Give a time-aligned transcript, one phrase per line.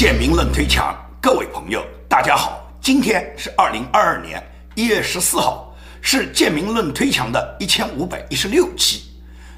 [0.00, 4.42] 建明论推墙，各位朋友，大家好，今天是二零二二年
[4.74, 9.02] 一月十四号，是建明论推墙的一千五百一十六期。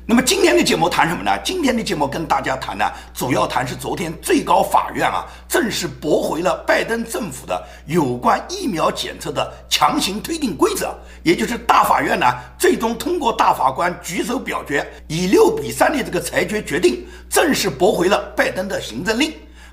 [0.04, 1.30] 那么今天的节目谈什么呢？
[1.44, 2.84] 今天的节目跟大家谈呢，
[3.14, 12.27] 主要谈是昨天最高法院啊正式驳回了拜登政府的有关疫苗检测的强行推定规则，也就是大法院呢
[12.59, 19.32] 最终通过大法官举手表决，以六比三的这个裁决决定，正式驳回了拜登的行政令。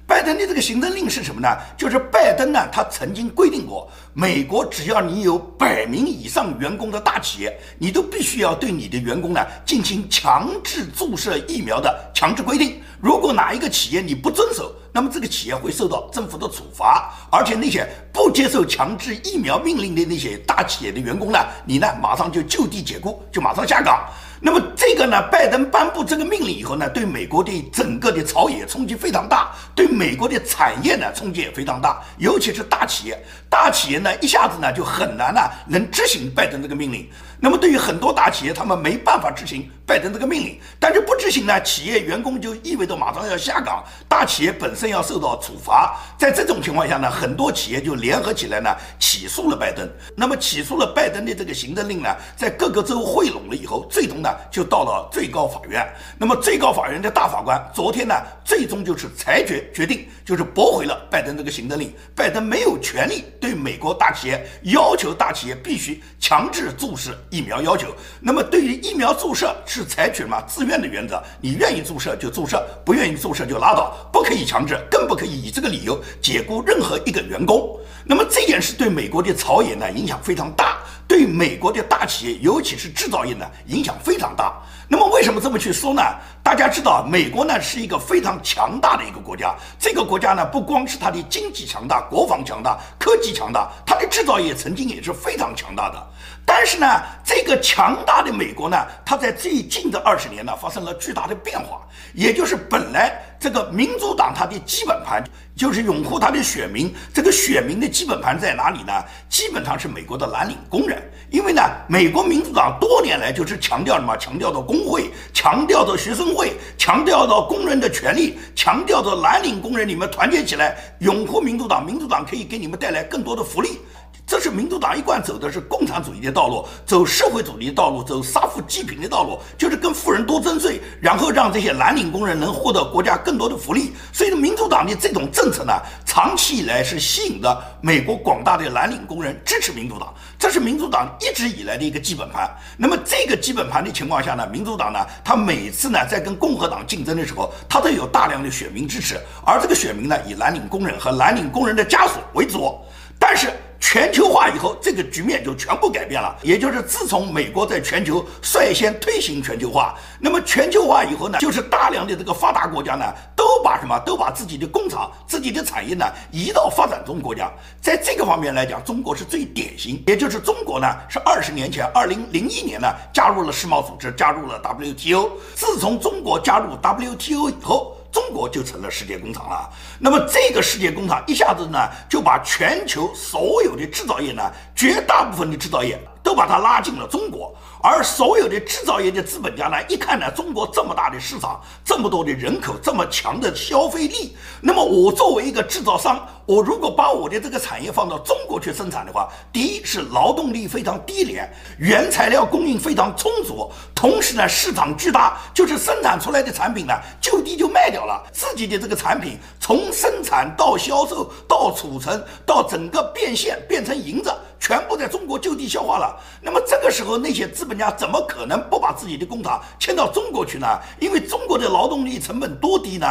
[0.09, 1.47] 拜登的这个行政令是什么呢？
[1.77, 12.81] 就是拜登呢，他曾经规定过，美国只要你有百名以上员工的大企业，你都必须要对你的员工呢进行强制注射疫苗的强制规定。
[12.99, 24.09] 如果哪一个企业你不遵守，那么这个企业会受到政府的处罚，而且那些不接受强制疫苗命令的那些大企业的员工呢，你呢马上就就地解雇，就马上下岗。
[24.41, 37.09] 那么这个呢，拜登颁布这个命令以后呢，对美国的整个的朝野冲击非常大，对美国的产业呢冲击也非常大，尤其是大企业，大企业呢一下子呢就很难呢能执行拜登这个命令。
[37.41, 45.97] 那么对于很多大企业，他们没办法执行拜登这个命令，但是不执行呢，企业员工就意味着马上要下岗，大企业本身要受到处罚。
[46.17, 49.89] 在这种情况下呢，很多企业就联合起来呢起诉了拜登。
[50.17, 55.87] 那么起诉了拜登的这个行政令呢，在各个州汇拢了以后，最终呢就到了最高法院。
[56.17, 61.93] 那么最高法院的大法官昨天呢，最终就是裁决决定，就是驳回了拜登这个行政令。
[62.13, 67.17] 拜登没有权利对美国大企业要求大企业必须强制注射。
[67.29, 71.21] 疫苗要求，那么对于疫苗注射是采取嘛自愿的原则？
[71.39, 77.79] 你愿意注射就注射，不愿意注射就拉倒，不可以强制，更不可以以这个理由解雇任何一个员工。
[78.03, 84.61] 那么这件事对美国的朝野呢影响非常大，对美国的大企业，尤其是制造业呢影响非常大。
[84.87, 86.01] 那么为什么这么去说呢？
[86.41, 89.53] 大家知道，美国呢是一个非常强大的一个国家。
[89.77, 96.07] 这个国家呢不光是它的经济强大、国防强大、科技强大，它的制造业曾经也是非常强大的。
[96.51, 105.23] 但是呢，这个强大的美国呢，它在最近的二十年呢发生了巨大的变化，也就是本来这个民主党它的基本盘
[105.55, 108.91] 就是拥护它的选民，这个选民的基本盘在哪里呢？
[109.29, 111.01] 基本上是美国的蓝领工人，
[111.31, 114.17] 因为呢，美国民主党多年来就是强调什么？
[114.17, 123.79] 强调的工会，强调的学生会，强调的工人的权利，强调着蓝领工人你们团结起来拥护民主党，民主党可以给你们带来更多的福利。
[124.25, 133.93] 这是民主党一贯走的是共产主义的道路，走社会主义的道路，走杀富济贫的道路，就是跟富人多征税，然后让这些蓝领工人能获得国家更更多的福利。
[134.11, 135.73] 所以呢，民主党的这种政策呢，
[136.03, 142.49] 长期以来是吸引着美国广大的蓝领工人支持民主党，这是民主党一直以来的一个基本盘。
[142.75, 152.79] 那么，这个基本盘的情况下呢，民主党呢，他每次呢在跟共和党竞争的时候，他都有大量的选民支持，而这个选民呢，以蓝领工人和蓝领工人的家属为主，
[153.19, 153.51] 但是。
[153.79, 156.35] 全球化以后，这个局面就全部改变了。
[156.43, 167.51] 也就是自从美国在全球率先推行全球化，那么全球化以后呢，就是大量的这个发达国家呢，都把什么，都把自己的工厂、自己的产业呢移到发展中国家。
[167.81, 170.03] 在这个方面来讲，中国是最典型。
[170.05, 175.31] 也就是中国呢，是二十年前，二零零一年呢，加入了世贸组织，加入了 WTO。
[175.55, 177.95] 自从中国加入 WTO 以后。
[178.11, 179.69] 中国就成了世界工厂了。
[179.99, 181.77] 那么这个世界工厂一下子呢，
[182.09, 184.41] 就把全球所有的制造业呢，
[184.75, 185.99] 绝大部分的制造业。
[186.21, 214.31] 都把它拉进了中国，而所有的制造业的资本家呢，一看呢，中国这么大的市场，这么多的人口，这么强的消费力，那么我作为一个制造商，我如果把我的这个产业放到中国去生产的话，第一是劳动力非常低廉，原材料供应非常充足，同时呢，市场巨大，就是生产出来的产品呢，就地就卖掉了，自己的这个产品从生产到销售到储存到整个变现变成银子。
[214.59, 220.67] 全部在中国就地消化了，那么这个时候那些资本家怎么可能不把自己的工厂迁到中国去呢？
[220.99, 223.07] 因为中国的劳动力成本多低呢？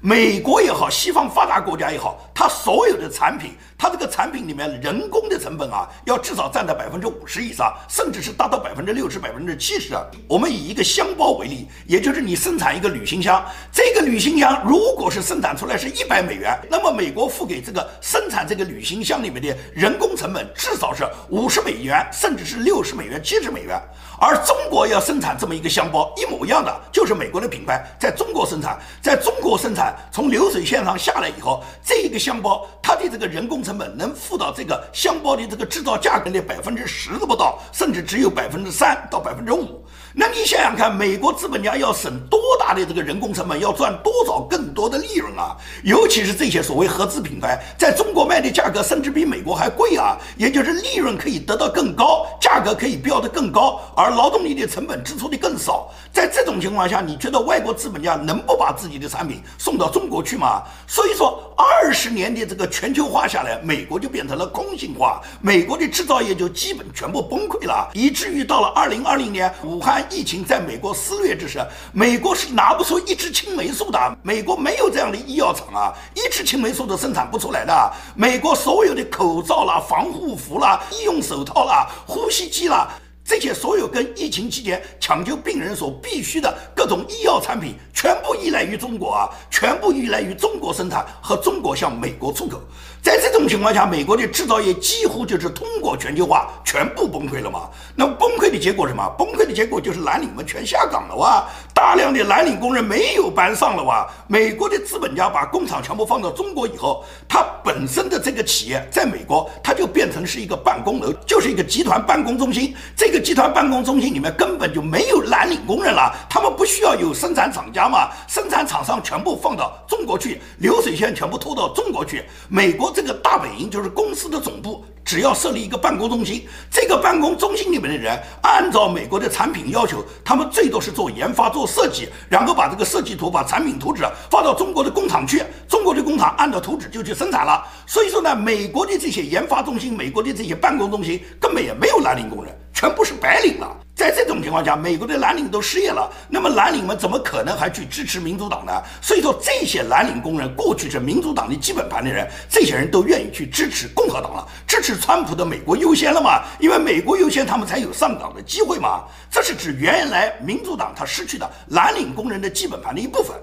[0.00, 9.94] 美国也好，西方发达国家也好，它所有的产品，它这个产品里面人工的成本啊，要至少占到百分之五十以上，甚至是达到百分之六十、百分之七十。
[10.28, 23.80] 我们以一个箱包为例，也就是你生产一个旅行箱，这个旅行箱如果是生产出来是一百美元，那么美国付给这个生产这个旅行箱里面的人工成本至少是五十美元，甚至是六十美元、七十美元。
[24.18, 29.94] 而中国要生产这么一个箱包，一模一样的，就是美国的品牌在中国生产，在中国生产。
[30.10, 39.85] 从流水线上下来以后，这一个箱包它的这个人工成本能付到这个箱包的这个制造价格的百分之十都不到，甚至只有百分之三到百分之五。
[40.18, 45.54] 那你想想看，美国资本家要省多大的这个人工成本，要赚多少更多的利润啊？
[45.84, 55.90] 尤其是这些所谓合资品牌，在中国卖的价格甚至比美国还贵啊，也就是利润可以得到更高，价格可以标得更高，而劳动力的成本支出的更少。
[56.10, 60.62] 在这种情况下，你觉得外国资本家能不把自己的产品送到中国去吗？
[60.86, 70.05] 所以说，二十年的这个全球化下来，美国就变成了空心化，美国的制造业就基本全部崩溃了，以至于到了二零二零年，武汉。
[70.10, 71.58] 疫情在美国肆虐之时，
[71.92, 74.18] 美国是拿不出一支青霉素的。
[74.22, 77.92] 美国没有这样的医药厂啊，一支青霉素都生产不出来的。
[78.14, 82.88] 美国所有的口罩啦、防护服啦、医用手套啦、呼吸机啦，
[83.24, 92.60] 这些所有跟疫情期间抢救病人所必须的各种医药产品，全部依赖于中国啊，全部依赖于中国生产和中国向美国出口。
[93.06, 97.70] 在这种情况下，美国的制造业几乎就是通过全球化全部崩溃了嘛？
[97.94, 99.08] 那崩溃的结果什么？
[99.16, 101.44] 崩溃的结果就是蓝领们全下岗了哇！
[101.72, 104.08] 大量的蓝领工人没有班上了哇！
[104.26, 112.74] 美国的资本家把工厂全部放到中国以后，它本身的这个企业在美国，它就变成是一个办公楼，就是一个集团办公中心。
[112.96, 118.10] 这个集团办公中心里面根本就没有蓝领工人了，他们不需要有生产厂家嘛？
[118.26, 122.92] 生产厂商全部放到中国去，流水线全部拖到中国去，美国。
[122.96, 137.62] 这个大本营就是公司的总部，只要设立一个办公中心，这个办公中心里面的人按照美国的产品要求，他们最多是做研发、做设计，然后把这个设计图、把产品图纸发到中国的工厂去，中国的工厂按照图纸就去生产了。
[137.86, 143.76] 所以说呢，美国的这些研发中心、美国的这些办公中心根本也没有蓝领工人，全部是白领了。
[143.96, 148.70] 在这种情况下，美国的蓝领都失业了，那么蓝领们怎么可能还去支持民主党呢？
[149.00, 156.42] 所以说，这些蓝领工人过去是民主党的基本盘的人，这些人都愿意去支持共和党了，支持川普的美国优先了嘛？
[156.60, 159.04] 因为美国优先，他们才有上岗的机会嘛。
[159.30, 163.34] 这是指原来民主党他失去的蓝领工人的基本盘的一部分。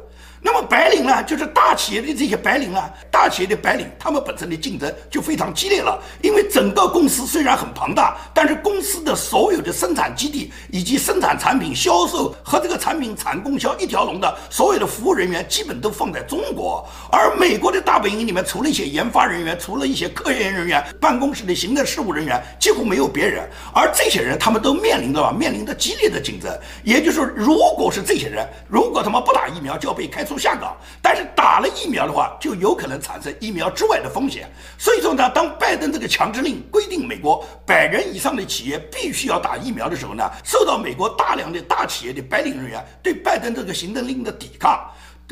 [0.45, 5.97] 那么白领呢，就是大企业的这些白领啊，大企业的白领，他们本身的竞争就非常激烈了。
[6.21, 16.85] 因为整个公司虽然很庞大，但是公司的所有的生产基地以及生产产品销售和这个产品产供销一条龙的所有的服务人员，基本都放在中国。
[17.09, 23.49] 而美国的大本营里面，除了一些研发人员，除了一些科研人员，办公室的行政事务人员，几乎没有别人。
[23.73, 26.51] 而这些人，他们都面临着面临着激烈的竞争。
[26.83, 30.32] 也就是说，如果是这些人，如果他们不打疫苗，就要被开除。
[30.37, 34.49] 下岗，但是打了疫苗的话，就有可能产生疫苗之外的风险。
[34.77, 44.89] 所以说呢，当拜登这个强制令规定美国百人以上的企业必须要打疫苗的时候呢，受到美国大量的大企业的白领人员对拜登这个行政令的抵抗。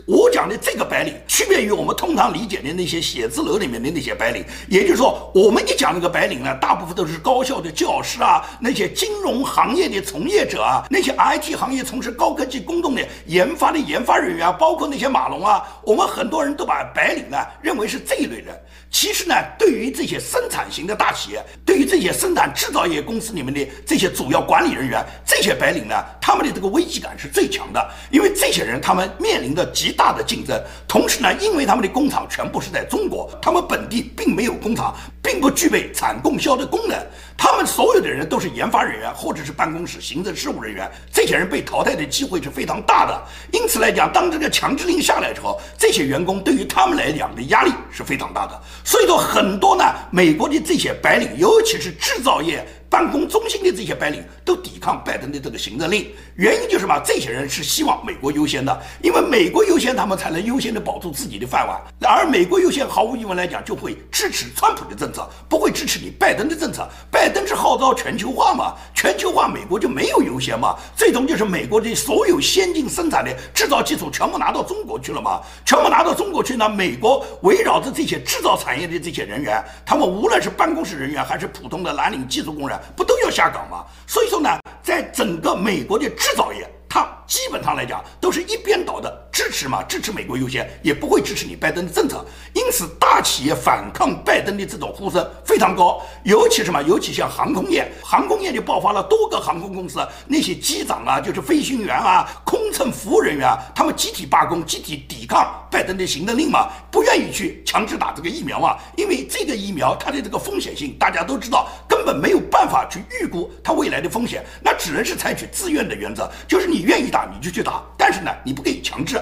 [0.07, 4.43] 我讲的这个白领，区别于我们通常理解的那些写字楼里面的那些白领。
[4.67, 18.59] 也就是说，我们一讲那个白领呢，大部分都是高校的教师啊，那些金融行业的从业者啊，那些 IT 行业从事高科技工种的研发的研发人员啊，包括那些码农啊，我们很多人都把白领呢认为是这一类人。
[18.89, 36.95] 其实呢，对于这些生产型的大企业，对于这些生产制造业公司里面的这些主要管理人员，这些白领呢，他们的这个危机感是最强的，因为这些人他们面临的极大的竞争，同时呢，因为他们的工厂全部是在中国，他们本地并没有工厂，并不具备产供销的功能。
[37.35, 43.23] 他们所有的人都是研发人员，或者是办公室行政事务人员，这些人被淘汰的机会是非常大的。
[43.51, 48.61] 因此来讲，当这个强制令下来之后，这些员工对于他们来讲的压力是非常大的。
[48.85, 52.63] 所以说，很多呢，美国的这些白领，尤其是制造业。
[52.91, 57.01] 办公中心的这些白领都抵抗拜登的这个行政令，原因就是什么？
[57.05, 61.79] 这些人是希望美国优先的，因为美国优先，他们才能优先的保住自己的饭碗。
[62.01, 66.85] 而美国优先，毫无疑问来讲，就会支持川普的政策，不会支持你拜登的政策。
[67.09, 68.75] 拜登是号召全球化嘛？
[68.93, 70.75] 全球化，美国就没有优先嘛？
[70.93, 75.39] 最终就是美国的所有先进生产的制造技术全部拿到中国去了嘛？
[75.65, 76.67] 全部拿到中国去呢？
[76.67, 82.77] 美国围绕着这些制造产业的这些人员，他们无论是办公室人员还是普通的蓝领技术工人。
[82.95, 83.85] 不都要下岗吗？
[84.07, 84.49] 所以说呢，
[84.83, 92.25] 在整个美国的制造业，它基本上来讲都是一边倒的支持嘛，支持美国优先，也不会支持你拜登的政策。
[92.53, 96.81] 因此，大企业反抗拜登的这种呼声非常高，尤其什么？
[96.83, 111.69] 尤其像航空业，航空业就爆发了多个航空公司那些机长啊，就是飞行员啊，空乘服务人员啊，他们集体罢工，集体抵抗拜登的行政令嘛，不愿意去强制打这个疫苗嘛，因为这个疫苗它的这个风险性大家都知道，
[112.01, 119.21] 根本没有办法去预估它未来的风险，那只能是采取自愿的原则，就是你愿意打你就去打，但是呢，你不可以强制。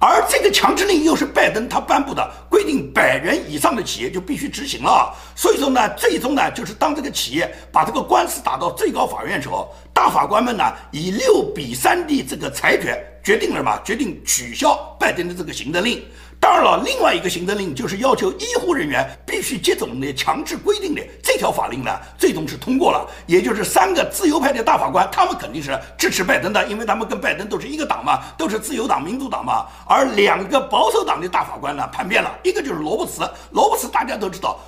[0.00, 5.14] 而这个强制令又是拜登他颁布的，规定百人以上的企业就必须执行了。
[5.36, 13.80] 所以说呢，最终呢，就是当这个企业把这个官司打到最高法院的时候，大法官们呢以六比三的这个裁决决定了什么？
[13.84, 16.02] 决定取消拜登的这个行政令。
[16.40, 23.06] 当然了，另外一个行政令就是要求医护人员必须接种的强制规定的这条法令呢，最终是通过了。
[23.26, 29.66] 也就是三个自由派的大法官，他们肯定是支持拜登的，因为他们跟拜登都是一个党嘛，都是自由党、民主党嘛。
[29.84, 33.28] 而两个保守党的大法官呢，叛变了，一个就是罗伯茨。
[33.50, 34.58] 罗伯茨大家都知道，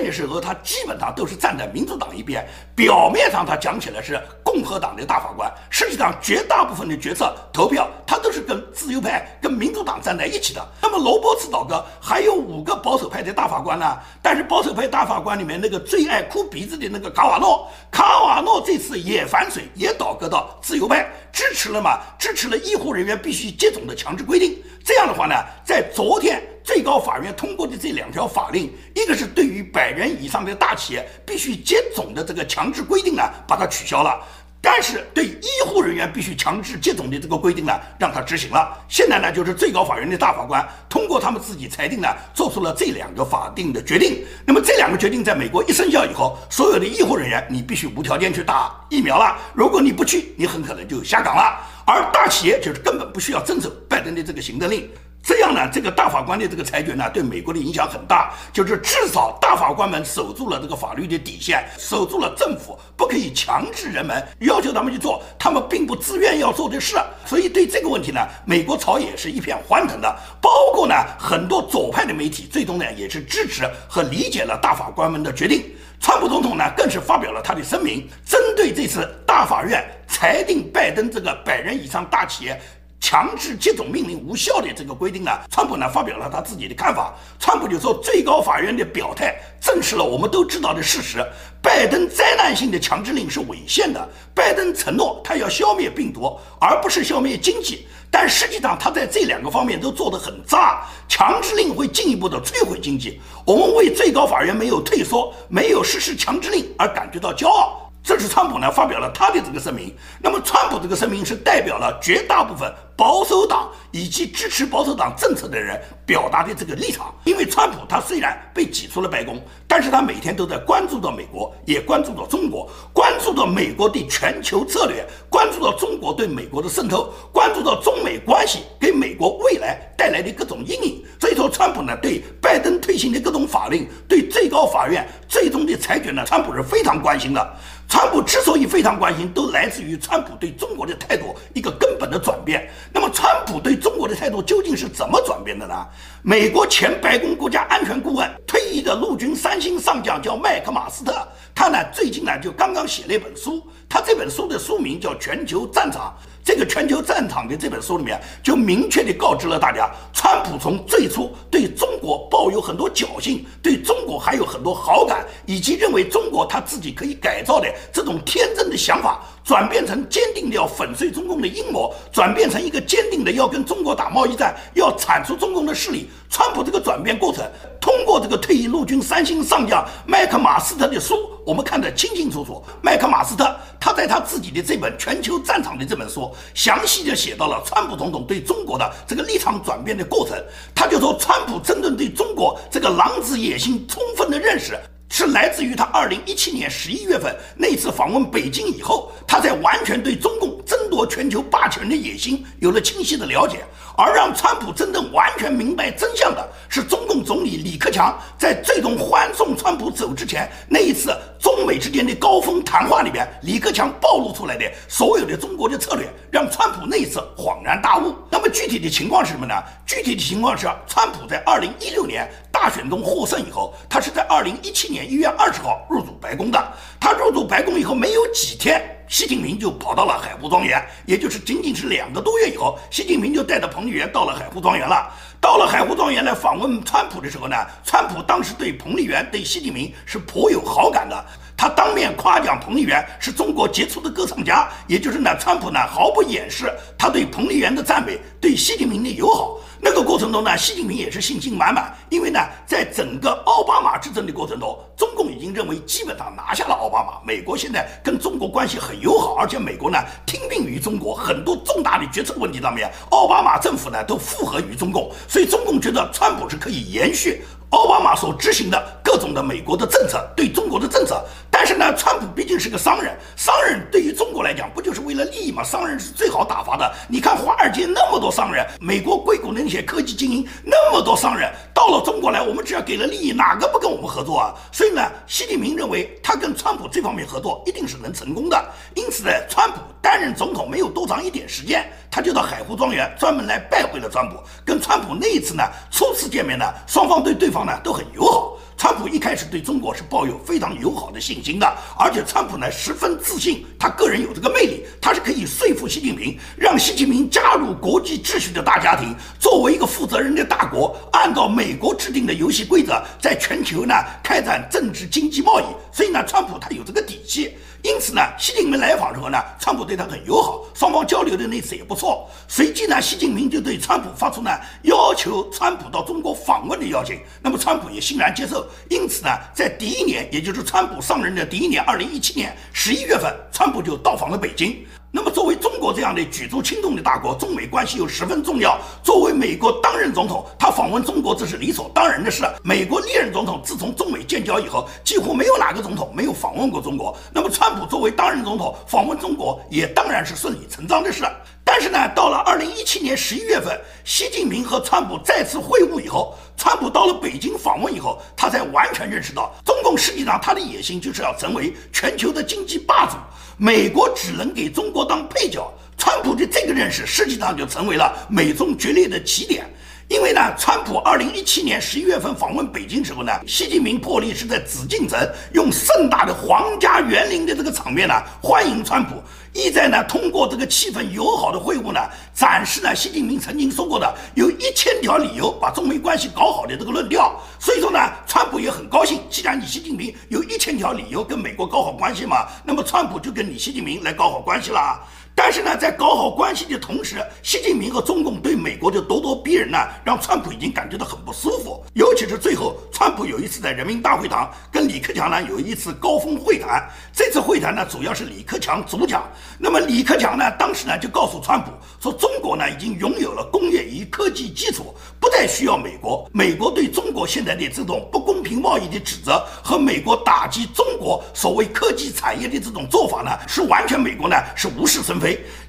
[0.00, 10.68] 关键的时候他基本上都是站在民主党一边，表面上他讲起来是共和党的大法官，实际上绝大部分的决策投票他都是跟自由派、跟民主党站在一起的。
[10.80, 11.00] 那么。
[11.00, 13.98] 罗伯茨倒戈，还有五个保守派的大法官呢。
[14.20, 22.00] 但是保守派大法官里面那个最爱哭鼻子的那个卡瓦诺，卡瓦诺这次也反水，也倒戈到自由派，支持了嘛？
[22.18, 24.62] 支持了医护人员必须接种的强制规定。
[24.84, 25.34] 这样的话呢，
[25.64, 34.20] 在昨天最高法院通过的这两条法令，一个是对于百人以上的大企业必须接种的这个强制规定呢，把它取消了。
[34.62, 38.76] 但是对医护人员必须强制接种的这个规定呢，让他执行了。
[38.90, 44.22] 现在呢，就是最高法院的大法官通过他们自己裁定呢，做出了这两个法定的决定。
[44.44, 49.34] 那么这两个决定在美国一生效以后，所有的医护人员你必须无条件去打疫苗了。
[49.54, 51.58] 如果你不去，你很可能就下岗了。
[51.86, 54.88] 而大企业就是根本不需要遵守拜登的这个行政令。
[55.22, 58.32] 这样呢，这个大法官的这个裁决呢，对美国的影响很大。
[58.52, 66.96] 就是至少大法官们守住了这个法律的底线，守住了政府不可以强制人们要求他们去做他们并不自愿要做的事。
[67.26, 70.16] 所以对这个问题呢，美国朝野是一片欢腾的。
[70.40, 75.64] 包括呢，很多左派的媒体最终呢也是支持和理解了大法官们的决定。
[76.00, 82.58] 川普总统呢更是发表了他的声明，针对这次大法院裁定拜登这个百人以上大企业。
[83.00, 87.14] 强制接种命令无效的这个规定呢，川普呢发表了他自己的看法。
[87.38, 91.18] 川普就说，最高法院的表态证实了我们都知道的事实：
[91.62, 94.08] 拜登灾难性的强制令是违宪的。
[94.34, 100.82] 拜登承诺他要消灭病毒，而不是消灭经济，但实际上他在这两个方面都做得很渣。
[101.08, 103.18] 强制令会进一步的摧毁经济。
[103.46, 107.79] 我们为最高法院没有退缩、没有实施强制令而感觉到骄傲。
[108.02, 109.94] 这是川普呢发表了他的这个声明。
[110.20, 117.14] 那么，川普这个声明是代表了绝大部分保守党以及支持保守党政策的人表达的这个立场。
[117.24, 131.04] 因为川普他虽然被挤出了白宫，但是他每天都在关注到美国，也关注到中国，关注到美国的全球策略，关注到中国对美国的渗透，关注到中美关系给美国未来带来的各种阴影。
[131.20, 137.56] 所以说，川普呢对拜登推行的各种法令，对最高法院最终的裁决呢，川普是非常关心的。
[137.90, 142.70] 川普之所以非常关心，都来自于川普对中国的态度一个根本的转变。
[142.92, 145.74] 那么，川普对中国的态度究竟是怎么转变的呢？
[146.22, 151.12] 美国前白宫国家安全顾问、退役的陆军三星上将叫麦克马斯特，
[151.52, 156.14] 他呢最近呢就刚刚写了一本书，他这本书的书名叫《全球战场》。
[156.42, 176.08] 这个全球战场的这本书里面，就明确地告知了大家，川普从最初对中国抱有很多侥幸，对中国还有很多好感，以及认为中国他自己可以改造的这种天真的想法，转变成坚定的要粉碎中共的阴谋，转变成一个坚定的要跟中国打贸易战，要铲除中共的势力。
[176.30, 177.44] 川普这个转变过程，
[177.80, 182.62] 通过这个退役陆军三星上将麦克马斯特的书，我们看得清清楚楚。
[182.82, 190.36] 麦克马斯特他在他自己的这本《全球战场》的这本书，详细的写到了川普总统对中国的这个立场转变的过程。
[190.74, 194.78] 他就说，川普真正对中国这个狼子野心充分的认识。
[195.12, 203.64] 是来自于他二零一七年十一月份那次访问北京以后，他才完全对中共争夺全球霸权的野心有了清晰的了解。
[203.96, 218.14] 而让川普真正完全明白真相的是，中共总理李克强在最终欢送川普走之前那一次中美之间的高峰谈话里边，李克强暴露出来的所有的中国的策略，让川普那一次恍然大悟。
[218.30, 219.54] 那么具体的情况是什么呢？
[219.86, 222.30] 具体的情况是，川普在二零一六年。
[222.52, 226.62] 大选中获胜以后，他是在二零一七年一月二十号入主白宫的。
[227.00, 235.12] 他入主白宫以后没有几天，习近平就跑到了海湖庄园，也就是仅仅是两个多月以后，习近平就带着彭丽媛到了海湖庄园了。
[235.40, 241.26] 到了海湖庄园来访问川普的时候呢，川普当时对彭丽媛、对习近平是颇有好感的。
[241.56, 249.58] 他当面夸奖彭丽媛是中国杰出的歌唱家，也就是呢，川普呢毫不掩饰他对彭丽媛的赞美，对习近平的友好。
[249.82, 257.20] 那个过程中呢，习近平也是信心满满，因为呢，在整个奥巴马执政的过程中，中共已经认为基本上拿下了奥巴马。
[257.24, 267.42] 美国现在跟中国关系很友好，而且美国呢听命于中国，很多重大的决策问题上面，奥巴马政府呢都附和于中共，所以中共觉得川普是可以延续。
[267.70, 271.24] 奥巴马所执行的各种的美国的政策，对中国的政策，
[271.62, 275.62] 但是呢，川普毕竟是个商人，商人对于中国来讲，不就是为了利益吗？
[275.62, 276.90] 商人是最好打发的。
[277.06, 284.54] 你看华尔街那么多商人，美国硅谷那些科技精英那么多商人，到了中国来，我们只要给了利益，哪个不跟我们合作啊？
[284.72, 288.64] 所以呢，习近平认为他跟川普这方面合作一定是能成功的。
[288.94, 291.86] 因此呢，川普担任总统没有多长一点时间。
[292.10, 298.56] 他就到海湖庄园专门来拜会了川普，跟川普那一次呢，初次见面呢，双方对对方呢都很友好。
[298.80, 315.64] 川普一开始对中国是抱有非常友好的信心的，而且川普呢十分自信，他个人有这个魅力，他是可以说服习近平，让习近平加入国际秩序的大家庭，作为一个负责任的大国，按照美国制定的游戏规则，在全球呢开展政治、经济、贸易。
[315.92, 317.54] 所以呢，川普他有这个底气。
[317.82, 322.28] 因此呢，习近平来访时候呢，川普对他很友好，双方交流的那次也不错。
[322.46, 324.50] 随即呢，习近平就对川普发出呢
[324.82, 328.66] 要求川普到中国访问的邀请，那么川普也欣然接受。
[328.88, 334.84] 因此呢，在第一年，也就是川普上任的第一年，二零一七年十一月份，川普就到访了北京。
[335.12, 338.78] 那么，作为中国这样的举足轻重的大国，中美关系又十分重要。
[339.02, 342.44] 作为美国当任总统，他访问中国这是理所当然的事。
[342.62, 347.16] 美国历任总统自从中美建交以后，几乎没有哪个总统没有访问过中国。
[347.32, 351.24] 那么，川普作为当任总统访问中国，也当然是顺理成章的事。
[351.64, 363.16] 但是呢，到了二零一七年十一月份，习近平和川普再次会晤以后，川普到了北京访问以后，他才完全认识到，中共实际上他的野心就是要成为全球的经济霸主。
[363.62, 369.70] 美国只能给中国当配角，川普的这个认识实际上就成为了美中决裂的起点。
[370.08, 375.18] 因为呢，川普二零一七年十一月份访问北京时候呢，习近平破例是在紫禁城
[375.52, 382.00] 用盛大的皇家园林的这个场面呢欢迎川普，意在呢通过这个气氛友好的会晤呢，
[382.32, 387.34] 展示呢习近平曾经说过的有一千条理由把中美关系搞好的这个论调。
[387.58, 395.00] 所以说呢，川普也很高兴，既然你习近平有一千条理由跟美国搞好关系嘛，那么川普就跟你习近平来搞好关系了。
[395.34, 401.82] 但是呢，在搞好关系的同时，习近平和中共对美国的咄咄逼人呢，让川普已经感觉到很不舒服。
[401.94, 406.86] 尤其是最后，川普有一次在人民大会堂跟李克强呢有一次高峰会谈。
[407.12, 409.22] 这次会谈呢，主要是李克强主讲。
[409.58, 416.28] 那么李克强呢，当时呢就告诉川普说，中国呢已经拥有了工业与科技基础，不再需要美国。
[416.32, 425.19] 美国对中国现在的这种不公平贸易的指责和美国打击中国所谓科技产业的这种做法呢，是完全美国呢是无事生。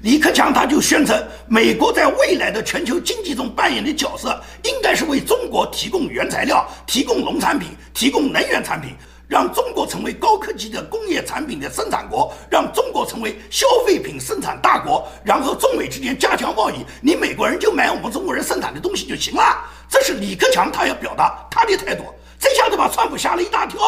[0.02, 8.94] 李克强他就宣称，美国在未来的全球经济中扮演的角色，应该是为中国提供原材料、提供农产品、提供能源产品，
[9.28, 19.64] 让中国成为高科技的工业产品的生产国，让中国成为消费品生产大国，然后中美之间加强贸易，你美国人就买我们中国人生产的东西就行了。
[19.88, 22.04] 这是李克强他要表达他的态度。
[22.40, 23.78] 这下子把川普吓了一大跳。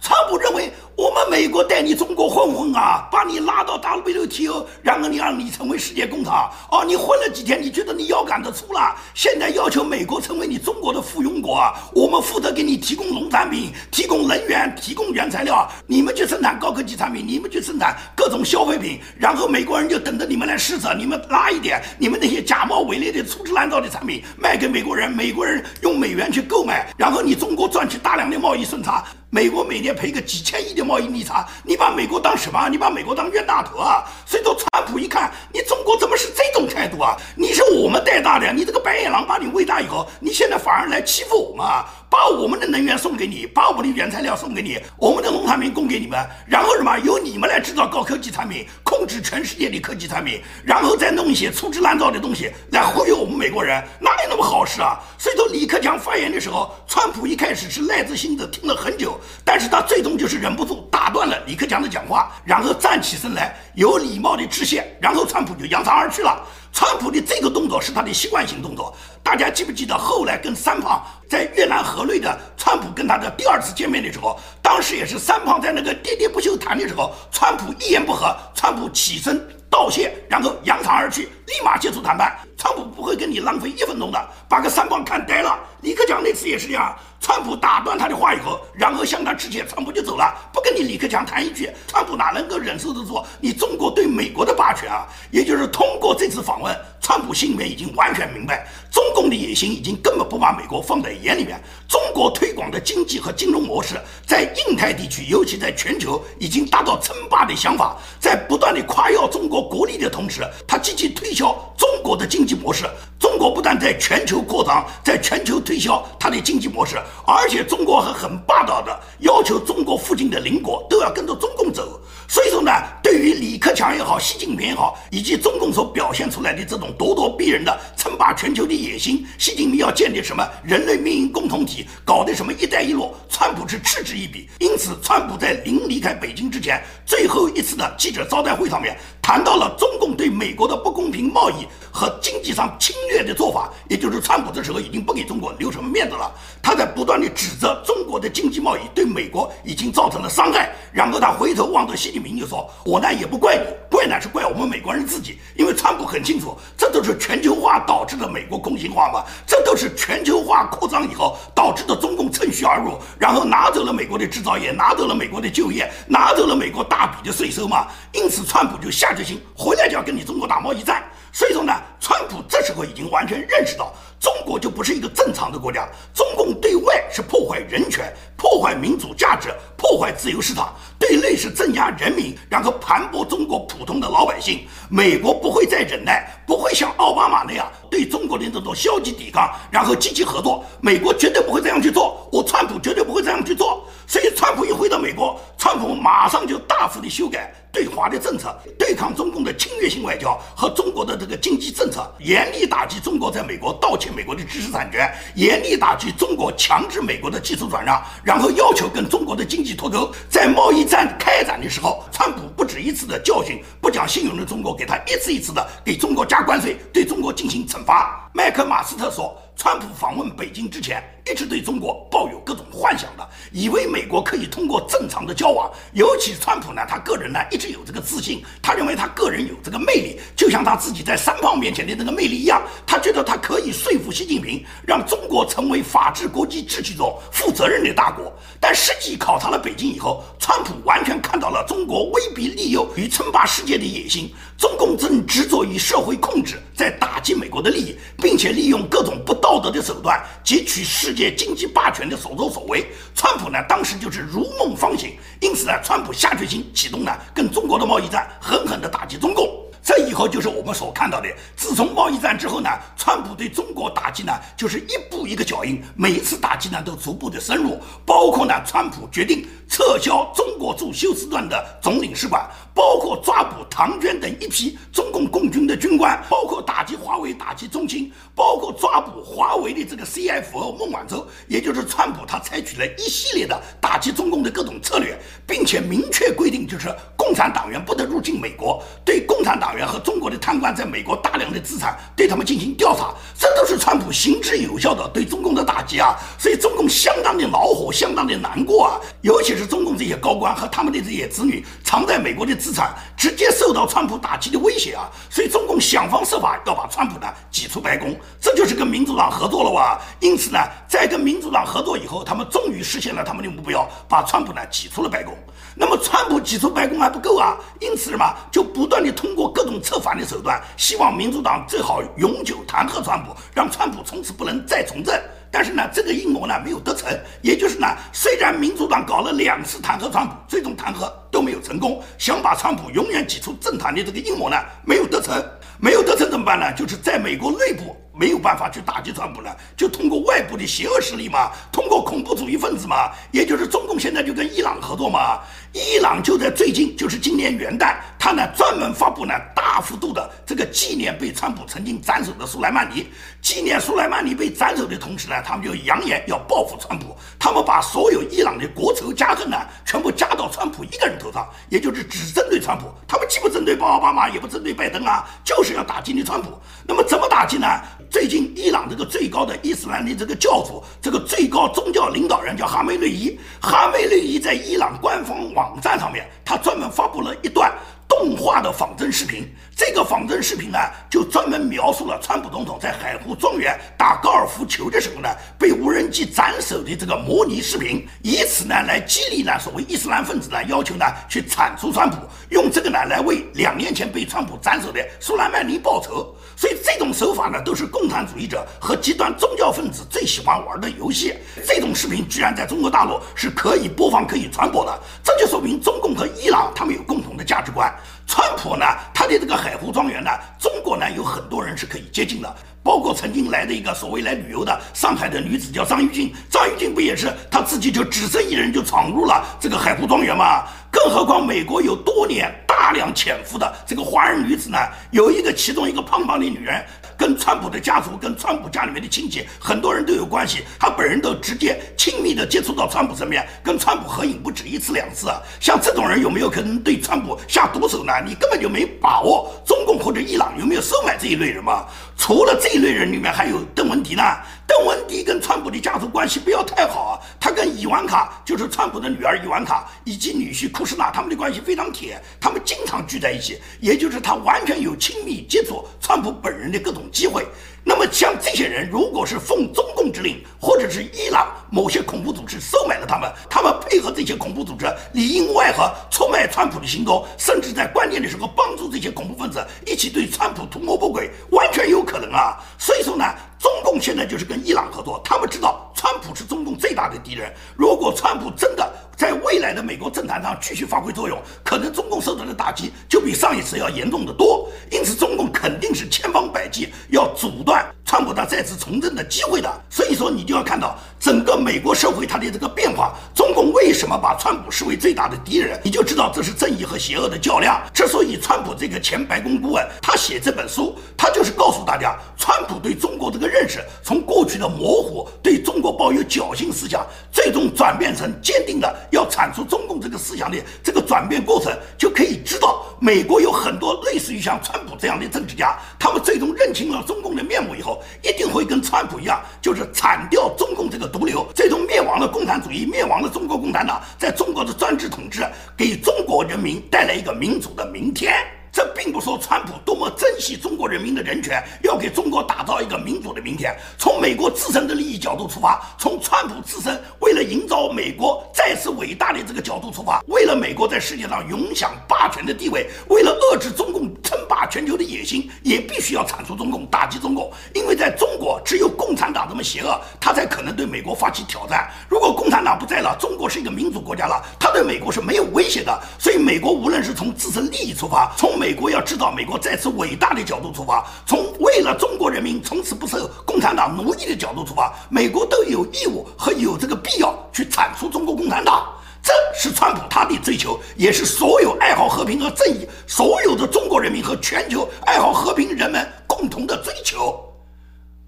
[0.00, 0.72] 川普认为。
[0.96, 6.48] 我们美国带你中国混混啊，把你拉到 WTO，然后你让你成为世界工厂。
[6.70, 8.94] 哦，你混了几天，你觉得你腰杆子粗了？
[9.12, 11.60] 现在要求美国成为你中国的附庸国，
[11.92, 29.04] 我们负责给你提供农产品、提供能源、提供原材料，你们去生产高科技产品，你们去生产各种消费品，然后美国人就等着你们来施舍，你们拉一点，你们那些假冒伪劣的粗制滥造的产品卖给美国人，美国人用美元去购买，然后你中国赚取大量的贸易顺差。
[29.34, 32.68] 美国每年赔个几千亿的贸易逆差，你把美国当什么？
[32.68, 34.04] 你把美国当冤大头啊？
[34.24, 37.16] 所以说，川普一看你中国怎么是这种态度啊？
[37.34, 41.66] 你是我们带大的，你这个白眼狼把你喂大以后，你现在反而来欺负我们，
[42.14, 54.96] 把我们的能源送给你，把我们的原材料送给你，我们的农产品供给你们，然后什么由你们来制造高科技产品，控制全世界的科技产品，然后再弄一些粗制滥造的东西来忽悠我们美国人，哪有那么好事啊？
[55.18, 59.18] 所以说，李克强发言的时候，川普一开始是耐着性子听了很久。
[59.44, 66.40] 但是他最终就是忍不住打断了李克强的讲话，然后站起身来，有礼貌的致谢，然后川普就扬长而去了。
[66.74, 68.92] 川普的这个动作是他的习惯性动作。
[69.22, 82.36] 大家记不记得后来跟三胖在越南河内的川普跟他的第二次见面的时候，当时也是三胖在那个喋喋不休谈的时候，川普一言不合，川普起身道谢，然后扬长而去，立马结束谈判。
[82.56, 85.58] 川普不会跟你浪费一分钟的，把个三胖看呆了。
[85.82, 86.96] 李克强那次也是这样。
[87.20, 91.70] 川普打断他的话以后，然后向他致歉，川普就走了，不跟你李克强谈一句。
[91.86, 95.06] 川普哪能够忍受得住你中国对美国的霸权啊？
[95.30, 101.60] 也就是通过这次访问，川普心里面已经完全明白，中共的野心已经根本不把美国放在眼里面。
[101.88, 103.94] 中国推广的经济和金融模式，
[104.26, 107.96] 在印太地区，尤其在全球，已经达到称霸的想法。
[108.20, 112.84] 在不断的夸耀中国国力的同时，他积极推销中国的经济模式。
[113.18, 122.00] 中国不但在全球扩张，在全球推销它的经济模式，而且中国还很霸道的要求中国附近的邻国都要跟着中共走。
[122.28, 122.70] 所以说呢，
[123.02, 134.48] 对于李克强也好，习近平也好，以及中共所表现出来的这种咄咄逼人的称霸全球的野心，习近平要建立什么人类命运共同体，搞的什么“一带一路”，川普是嗤之以鼻。
[134.58, 146.30] 因此，川普在临离开北京之前最后一次的记者招待会上面，谈到了中共对美国的不公平贸易和经济上侵略的做法，也就是川普这时候已经不给中国留什么面子了。
[146.62, 152.34] 他在不断的指责中国的经济贸易对美国已经造成了伤害，然后他回头望着习近平。
[152.38, 167.86] 就说：“我呢也不怪你，怪呢是怪我们美国人自己，因为川普很清楚，这都是全球化导致的美国空心化嘛，这都是全球化扩张以后导致的中共趁虚而入，然后拿走了美国的制造业，拿走了美国的就业，拿走了美国大笔的税收嘛。
[168.12, 171.02] 因此，川普就下决心回来就要跟你中国打贸易战。
[171.32, 184.66] 所以说呢，川普这时候已经完全认识到。”中国就不是一个正常的国家，中共对外是破坏人权、破坏民主价值、破坏自由市场，对内是镇压人民，然后盘剥中国普通的老百姓。
[184.88, 190.64] 美国不会再忍耐，不会像奥巴马那样对中国的这种消极抵抗，然后积极合作。
[190.80, 193.86] 美国绝对不会这样去做，我川普绝对不会这样去做。
[194.06, 210.08] 所以，川普一回到美国，川普马上就大幅的修改对华的政策，对抗中共的侵略性外交和中国的这个经济政策，严厉打击中国在美国盗窃美国的知识产权，严厉打击中国强制美国的技术转让，然后要求跟中国的经济脱钩。
[210.30, 218.23] 在贸易战开展的时候，川普不止一次的教训不讲信用的中国，给他一次一次的给中国加关税，对中国进行惩罚。
[218.36, 219.32] 麦克马斯特说。
[219.56, 225.70] 川普访问北京之前，一直对中国抱有各种幻想的，以为美国可以通过正常的交往。
[225.92, 232.60] 尤其川普呢，他个人呢一直有这个自信，他认为他个人有这个魅力，就像他自己在三胖面前的那个魅力一样。
[232.84, 238.32] 他觉得他可以说服习近平，让中国成为法治国际秩序中负责任的大国。
[238.58, 244.34] 但实际考察了北京以后，川普完全看到了中国威逼利诱与称霸世界的野心。
[244.56, 249.34] 中共正执着于社会控制，在打击美国的利益，并且利用各种不。
[249.44, 259.46] 道德的手段汲取世界经济霸权的所作所为，川普呢当时就是如梦方醒，因此呢，川普下决心启动呢跟中国的贸易战，狠狠地打击中共。
[259.84, 272.48] 这以后就是我们所看到的，自从贸易战之后呢，川普对中国打击呢就是一步一个脚印，每一次打击呢都逐步的深入，包括呢，川普决定撤销中国驻休斯顿的总领事馆。
[272.74, 285.16] 包括抓捕唐娟等一批中共共军的军官，包括打击华为、打击中兴，包括抓捕华为的这个 CFO 孟晚舟，也就是川普，他采取了一系列的打击中共的各种策略，
[285.46, 296.16] 并且明确规定，就是共产党员不得入境美国，对共产党员和中国的贪官在美国大量的资产，对他们进行调查，这都是川普行之有效的对中共的打击啊！
[296.38, 299.00] 所以中共相当的恼火，相当的难过啊！
[299.20, 302.54] 尤其是中共这些高官和他们的这些子女藏在美国的。
[302.64, 310.00] 资产直接受到川普打击的威胁啊，所以中共想方设法要把川普呢挤出白宫，这就是跟民主党合作了哇。
[310.20, 310.58] 因此呢，
[310.88, 315.36] 在跟民主党合作以后，他们终于实现了他们的目标，把川普呢挤出了白宫。
[315.74, 325.18] 那么川普挤出白宫还不够啊，因此什么，就不断的通过各这种策反的手段，希望民主党最好永久弹劾川普，让川普从此不能再从政。
[325.50, 327.08] 但是呢，这个阴谋呢没有得逞，
[327.40, 335.42] 也就是呢， 虽然民主党搞了两次弹劾川普，最终弹劾都没有成功，想把川普永远挤出政坛的这个阴谋呢没有得逞，
[335.78, 336.70] 没有得逞怎么办呢？
[336.74, 337.96] 就是在美国内部。
[338.16, 345.40] 没有办法去打击川普了，就通过外部的邪恶势力嘛，通过恐怖主义分子嘛，也就是中共现在就跟伊朗合作嘛。
[345.74, 353.08] 伊朗就在最近，就是今年元旦，他呢专门发布呢大幅度的这个纪念被川普曾经斩首的苏莱曼尼，
[353.42, 357.06] 纪念苏莱曼尼被斩首的同时呢，他们就扬言要报复川普，
[357.40, 366.56] 他们把所有伊朗的国仇家恨呢全部加到川普一个人头上，也就是只针对川普，他们既不针对奥巴马，也不针对拜登啊，就是要打击你川普。
[366.86, 367.66] 那么怎么打击呢？
[368.10, 373.36] 最近，伊朗这个最高的伊斯兰的这个教主，这个最高宗教领导人叫哈梅内伊。
[373.60, 377.72] 哈梅内伊在伊朗官方网网站上面，他专门发布了一段
[378.08, 379.48] 动画的仿真视频。
[379.76, 380.78] 这个仿真视频呢，
[381.10, 392.16] 就专门描述了川普总统在海湖庄园打高尔夫球的时候呢，被无人机斩首的这个模拟视频，以此呢来激励呢所谓伊斯兰分子呢，要求呢去铲除川普，
[392.50, 396.34] 用这个呢来为两年前被川普斩首的苏莱曼尼报仇。
[396.56, 401.34] 所以这种手法呢，都是共产主义者和极端宗教分子最喜欢玩的游戏。
[401.66, 407.92] 这种视频居然在中国大陆是可以播放、可以传播的，这就说明中共和伊朗他们有共同的价值观。
[408.26, 420.64] 川普呢，他的这个海湖庄园呢，中国呢有很多人是可以接近的，包括曾经来的一个所谓来旅游的上海的女子叫张玉静，张玉静不也是她自己就只身一人就闯入了这个海湖庄园吗？
[420.94, 424.78] 更何况美国有多年大量潜伏的这个华人女子呢，
[425.10, 426.82] 有一个其中一个胖胖的女人。
[427.16, 430.64] 跟川普的家族、跟川普家里面的亲戚，很多人都有关系。
[430.80, 435.40] 他本人都直接亲密的接触到川普身边，跟川普合影不止一次两次啊。
[435.60, 438.12] 像这种人有没有可能对川普下毒手呢？
[438.26, 439.48] 你根本就没把握。
[439.64, 441.86] 中共或者伊朗有没有收买这一类人吗？
[442.16, 444.22] 除了这一类人里面，还有邓文迪呢。
[444.66, 447.20] 邓文迪跟川普的家族关系不要太好啊。
[447.38, 457.02] 他跟伊万卡，就是川普的女儿伊万卡，以及女婿库什纳，他们的关系非常铁，他们经常聚在一起，也就是他完全有亲密接触川普本人的各种。
[457.12, 457.46] 机会。
[457.86, 472.58] 那么像这些人，如果是奉中共之令，或者是伊朗某些恐怖组织收买了他们，他们配合这些恐怖组织里应外合出卖川普的行动，甚至在关键的时候帮助这些恐怖分子一起对川普图谋不轨，完全有可能啊。
[472.78, 473.24] 所以说呢，
[473.58, 477.52] 中共现在就是跟伊朗合作，他们知道川普是中共最大的敌人。
[477.76, 484.68] 如果川普真的在未来的美国政坛上继续发挥作用，可能中共受到的打击就比上一次要严重的多。
[484.90, 487.84] 因此，中共肯定是千方百计要阻断。
[488.04, 493.14] 川普他再次从政的机会的，所以说你就要看到整个美国社会它的这个变化。
[493.34, 495.80] 中共为什么把川普视为最大的敌人？
[495.82, 497.82] 你就知道这是正义和邪恶的较量。
[497.94, 518.02] 之所以川普这个前白宫顾问他写这本书，他就是告诉大家，川普对中国这个认识从过去的模糊，对中国抱有侥幸思想，最终转变成坚定的要铲除中共这个思想的这个转变过程，就可以知道美国有很多类似于像川普这样的政治家，他们最终认清了中共的面目以后。
[518.22, 525.46] 一定会跟川普一样，就是铲掉中共这个毒瘤，最终灭亡了共产主义，灭亡了中国共产党，在中国的专制统治，
[525.76, 528.34] 给中国人民带来一个民主的明天。
[528.74, 533.72] 这并不说川普多么珍惜中国人民的人权，要给中国打造一个民主的明天。
[533.96, 547.48] 从美国自身的利益角度出发，从川普自身为了营造美国再次伟大的这个角度出发，为了美国在世界上永享霸权的地位，为了遏制中共称霸全球的野心，也必须要铲除中共，打击中共。
[547.74, 551.88] 因为在中国，只有共产党这么邪恶，他才可能对美国发起挑战。
[552.08, 555.96] 如果共产党不在了，中国是一个民主国家了，他对美国是没有威胁的。
[556.18, 568.90] 所以，美国无论是从自身利益出发，从美美国要知道美国再次伟大的角度出发，从为了中国人民从此不受共产党奴役的角度出发，美国都有义务和有这个必要去铲除中国共产党。
[569.22, 577.38] 这是川普他的追求，也是所有爱好和平和正义、所有的中国人民和全球爱好和平人们共同的追求。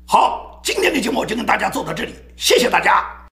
[0.07, 3.26] 好，今天的节目就跟大家做到这里，谢谢大家。